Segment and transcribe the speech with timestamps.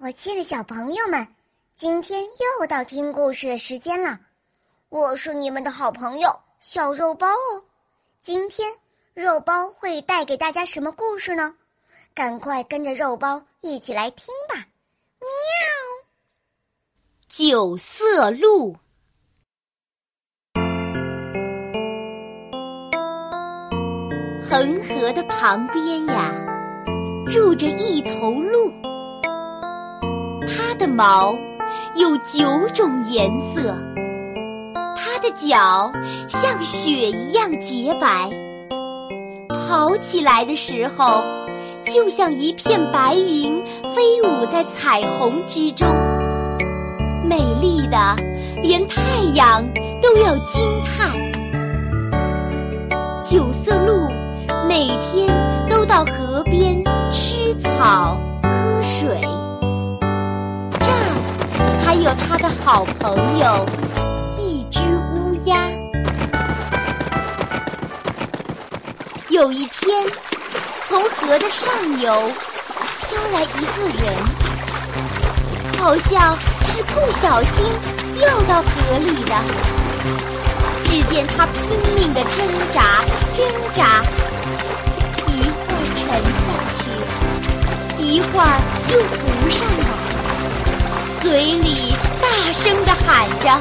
[0.00, 1.26] 我亲爱的小朋友们，
[1.76, 4.18] 今天又到听故事的时间了。
[4.88, 7.62] 我是你们的好朋友小肉包哦。
[8.20, 8.72] 今天
[9.14, 11.54] 肉包会带给大家什么故事呢？
[12.14, 14.56] 赶快跟着肉包一起来听吧！
[15.20, 15.28] 喵。
[17.28, 18.74] 九色鹿。
[24.42, 26.34] 恒河的旁边呀，
[27.28, 28.72] 住着一头鹿。
[30.48, 31.38] 它的毛
[31.94, 33.76] 有九种颜色，
[34.96, 35.92] 它的脚
[36.26, 38.30] 像雪一样洁白，
[39.48, 41.22] 跑起来的时候
[41.84, 43.62] 就像一片白云
[43.94, 45.86] 飞舞在彩虹之中，
[47.28, 48.16] 美丽的
[48.62, 49.62] 连太阳
[50.00, 51.12] 都要惊叹。
[53.22, 54.08] 九色鹿
[54.66, 55.28] 每天
[55.68, 59.37] 都到河边吃草喝水。
[62.08, 63.66] 有他的好朋友，
[64.38, 65.58] 一只乌鸦。
[69.28, 70.06] 有一天，
[70.88, 72.32] 从河的上游
[73.02, 74.16] 飘来一个人，
[75.78, 77.62] 好像是不小心
[78.18, 79.34] 掉到河里的。
[80.84, 81.60] 只见他拼
[81.94, 83.04] 命的挣扎，
[83.34, 84.02] 挣扎，
[85.26, 86.08] 一会儿沉
[86.40, 88.58] 下去，一会儿
[88.94, 90.07] 又浮上来。
[91.28, 93.60] 嘴里大声的喊着：“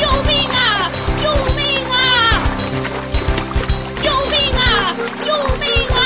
[0.22, 0.90] 命啊！
[1.22, 1.94] 救命啊！
[4.02, 4.96] 救命啊！
[5.20, 5.28] 救
[5.60, 6.00] 命啊！”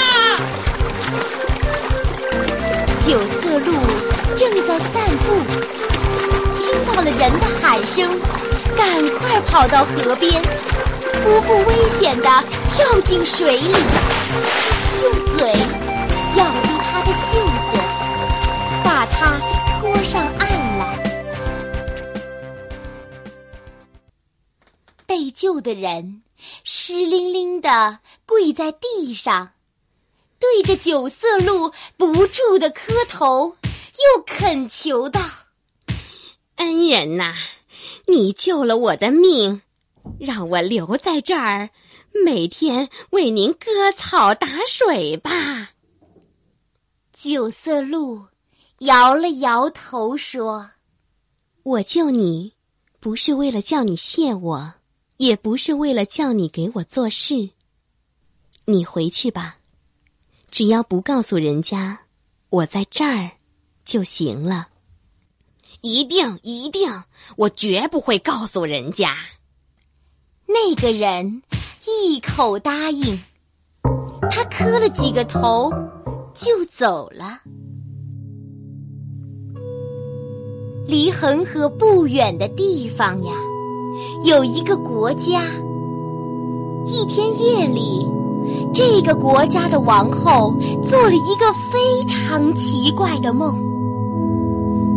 [3.07, 3.09] 九
[3.41, 3.71] 色鹿
[4.35, 5.27] 正在散步，
[6.59, 8.11] 听到了人的喊声，
[8.77, 8.85] 赶
[9.21, 10.43] 快跑到河边，
[11.23, 12.29] 不顾危险的
[12.75, 13.73] 跳进水里，
[15.05, 15.53] 用嘴
[16.37, 17.39] 咬住他的袖
[20.07, 21.03] 上岸来，
[25.05, 26.23] 被救的人
[26.63, 29.51] 湿淋淋的跪在地上，
[30.39, 33.57] 对着九色鹿不住的磕头，
[34.15, 35.21] 又恳求道
[36.55, 37.35] ：“恩人呐，
[38.07, 39.61] 你救了我的命，
[40.21, 41.71] 让我留在这儿，
[42.25, 45.71] 每天为您割草打水吧。”
[47.13, 48.27] 九色鹿。
[48.81, 50.71] 摇了摇头，说
[51.65, 52.53] ：“我救你，
[53.01, 54.75] 不是为了叫你谢我，
[55.17, 57.51] 也不是为了叫你给我做事。
[58.67, 59.57] 你回去吧，
[60.51, 62.01] 只要不告诉人家
[62.51, 63.31] 我在这儿
[63.85, 64.69] 就行了。
[65.81, 66.91] 一定一定，
[67.37, 69.17] 我绝不会告诉人家。”
[70.47, 71.43] 那个人
[71.87, 73.19] 一口答应，
[74.31, 75.73] 他磕了几个头，
[76.35, 77.41] 就走了。
[80.87, 83.33] 离恒河不远的地方呀，
[84.23, 85.43] 有一个国家。
[86.87, 88.07] 一天夜里，
[88.73, 90.55] 这个国家的王后
[90.87, 93.59] 做了一个非常奇怪的梦。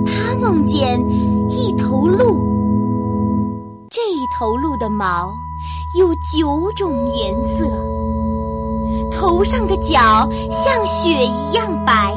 [0.06, 1.04] 她梦见
[1.50, 2.36] 一头鹿，
[3.90, 4.00] 这
[4.38, 5.34] 头鹿的毛
[5.98, 7.68] 有九种颜色，
[9.12, 12.14] 头上的角像雪一样白。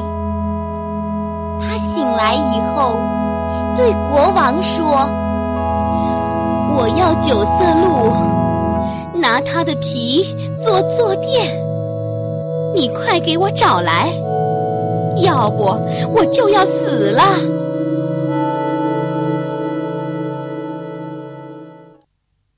[1.59, 2.95] 她醒来以后。
[3.75, 4.85] 对国王说
[6.77, 7.51] ：“我要九色
[7.81, 8.13] 鹿，
[9.19, 10.23] 拿它的皮
[10.63, 11.59] 做坐垫。
[12.75, 14.09] 你快给我找来，
[15.17, 15.63] 要不
[16.13, 17.23] 我就要死了。”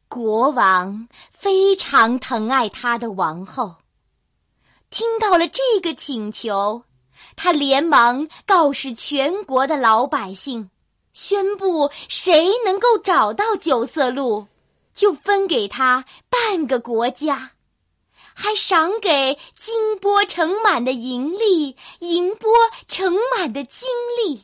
[0.10, 3.76] 国王非常疼爱他的王后，
[4.90, 6.84] 听到了这个请求，
[7.36, 10.70] 他连忙告示全国的老百姓。
[11.16, 14.48] 宣布谁能够找到九色鹿，
[14.94, 17.54] 就分给他半个国家，
[18.34, 22.52] 还赏给金钵盛满的银粒，银钵
[22.90, 23.88] 盛满的金
[24.18, 24.44] 粒。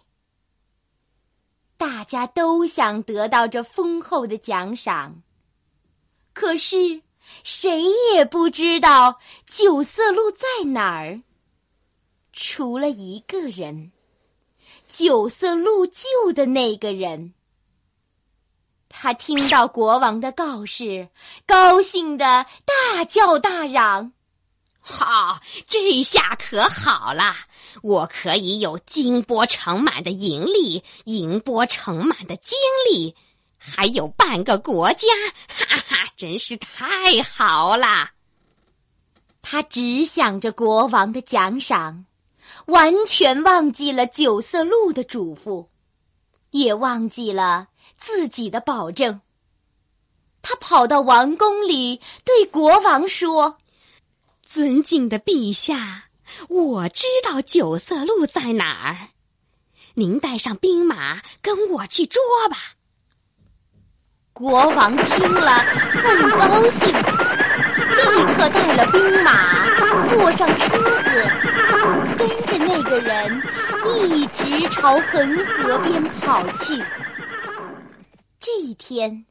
[1.75, 5.22] 大家都想得到这丰厚的奖赏，
[6.31, 7.01] 可是
[7.44, 11.22] 谁也不知道九色鹿在哪儿，
[12.31, 13.92] 除了一个人。
[14.92, 17.34] 九色鹿救的那个人，
[18.90, 21.08] 他听到国王的告示，
[21.46, 24.12] 高兴的大叫大嚷
[24.82, 27.34] ：“好，这下可好了！
[27.82, 32.58] 我可以有金钵盛满的银粒，银钵盛满的精
[32.92, 33.16] 力，
[33.58, 35.08] 还有半个国家！
[35.48, 38.10] 哈哈，真是太好了！”
[39.42, 42.06] 他只想着国王的奖赏。
[42.71, 45.68] 完全忘记了九色鹿的嘱咐，
[46.51, 49.19] 也忘记了自己的保证。
[50.41, 53.57] 他跑到王宫里，对国王说
[54.47, 56.06] ：“尊敬的陛下，
[56.47, 59.09] 我知道九色鹿在哪儿，
[59.95, 62.57] 您带上兵马跟我去捉吧。”
[64.31, 65.51] 国王听了
[65.91, 70.69] 很高兴，立刻带了兵马，坐上车
[71.03, 72.00] 子，
[72.92, 73.42] 个人
[74.10, 76.84] 一直朝恒河边跑去。
[78.38, 79.26] 这一天。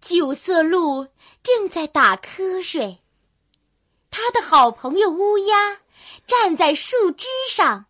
[0.00, 1.06] 九色鹿
[1.42, 3.00] 正在打瞌睡，
[4.10, 5.78] 他的好朋友乌鸦
[6.26, 7.84] 站在树枝上，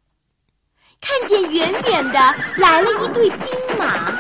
[1.01, 4.11] 看见远远的来了一队兵马，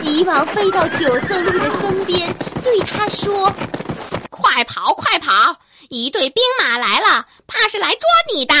[0.00, 3.50] 急忙飞到九色鹿的身边，对他说
[4.28, 5.56] ：“快跑，快跑！
[5.88, 8.00] 一队兵马来了，怕是来捉
[8.34, 8.54] 你的。”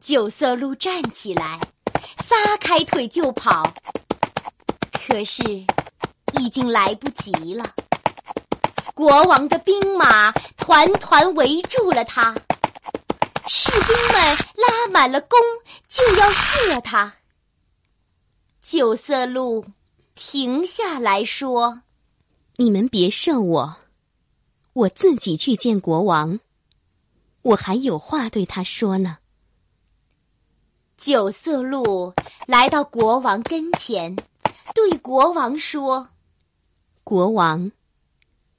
[0.00, 1.60] 九色鹿站起来，
[2.24, 3.62] 撒开腿就跑，
[4.92, 5.42] 可是。
[6.38, 7.64] 已经来不及了。
[8.94, 12.34] 国王的兵马团团围住了他，
[13.46, 15.38] 士兵们拉满了弓，
[15.86, 17.12] 就要射他。
[18.62, 19.66] 九色鹿
[20.14, 21.82] 停下来说
[22.56, 23.76] ：“你们别射我，
[24.72, 26.40] 我自己去见国王，
[27.42, 29.18] 我还有话对他说呢。”
[31.00, 32.12] 九色鹿
[32.46, 34.14] 来到国王跟前，
[34.74, 36.06] 对国王说。
[37.02, 37.72] 国王，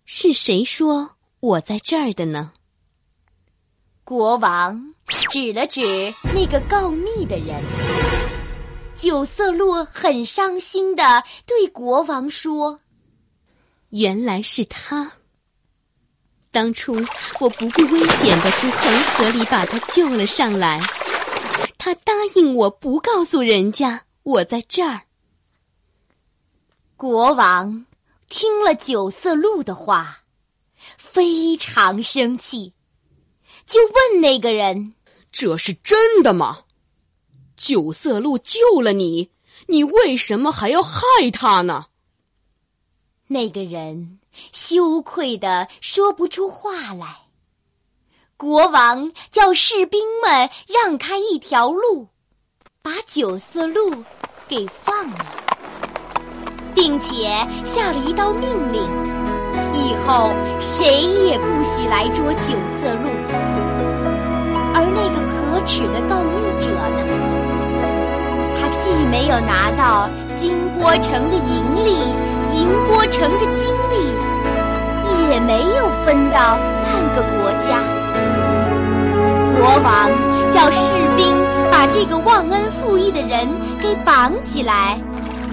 [0.05, 2.51] 是谁说我在这儿的呢？
[4.03, 4.95] 国王
[5.29, 7.63] 指了指那个告密的人。
[8.95, 12.79] 九色鹿很伤心的对国王说
[13.89, 15.11] ：“原来是他。
[16.49, 16.95] 当初
[17.39, 20.81] 我不顾危险的从恒河里把他救了上来，
[21.83, 25.01] 他答应我不告诉人家我在这儿。”
[26.95, 27.87] 国王。
[28.29, 30.23] 听了九色鹿的话，
[30.95, 32.71] 非常生气，
[33.65, 34.93] 就问那个人
[35.33, 36.63] ：“这是真的吗？
[37.57, 39.31] 九色鹿救了你，
[39.67, 41.01] 你为什么还要害
[41.33, 41.87] 他呢？”
[43.27, 44.21] 那个人
[44.53, 47.20] 羞愧的说不出话来。
[48.41, 52.07] 国王叫士兵们让开一条路，
[52.81, 53.93] 把九色鹿
[54.47, 55.17] 给放了。
[56.73, 57.29] 并且
[57.63, 58.81] 下了一道命令：
[59.75, 63.11] 以后谁也不许来捉九色鹿。
[64.73, 66.99] 而那个可耻的告密者呢？
[68.59, 71.93] 他既没有拿到金波城的银利、
[72.57, 73.93] 银波城的金粒，
[75.29, 78.00] 也没有分到半个国家。
[79.83, 80.09] 王
[80.51, 81.33] 叫士兵
[81.71, 83.47] 把这个忘恩负义的人
[83.81, 84.99] 给绑起来。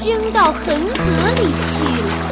[0.05, 2.28] 扔到恒河里去了。